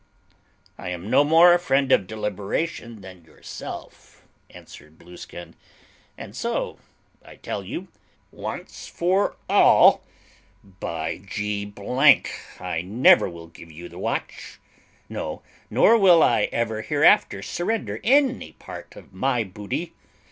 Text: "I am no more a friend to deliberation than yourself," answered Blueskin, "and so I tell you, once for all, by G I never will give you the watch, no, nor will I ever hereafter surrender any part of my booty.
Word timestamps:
"I 0.79 0.89
am 0.89 1.11
no 1.11 1.23
more 1.23 1.53
a 1.53 1.59
friend 1.59 1.87
to 1.89 1.99
deliberation 1.99 3.01
than 3.01 3.23
yourself," 3.23 4.23
answered 4.49 4.97
Blueskin, 4.97 5.53
"and 6.17 6.35
so 6.35 6.79
I 7.23 7.35
tell 7.35 7.63
you, 7.63 7.87
once 8.31 8.87
for 8.87 9.37
all, 9.47 10.01
by 10.63 11.19
G 11.27 11.71
I 12.59 12.81
never 12.83 13.29
will 13.29 13.45
give 13.49 13.71
you 13.71 13.89
the 13.89 13.99
watch, 13.99 14.59
no, 15.07 15.43
nor 15.69 15.99
will 15.99 16.23
I 16.23 16.49
ever 16.51 16.81
hereafter 16.81 17.43
surrender 17.43 17.99
any 18.03 18.53
part 18.53 18.95
of 18.95 19.13
my 19.13 19.43
booty. 19.43 19.93